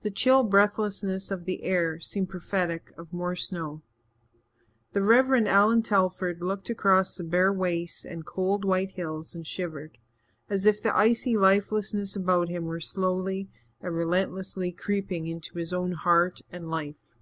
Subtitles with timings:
[0.00, 3.82] The chill breathlessness of the air seemed prophetic of more snow.
[4.94, 9.98] The Reverend Allan Telford looked across the bare wastes and cold white hills and shivered,
[10.48, 13.50] as if the icy lifelessness about him were slowly
[13.82, 17.12] and relentlessly creeping into his own heart and life.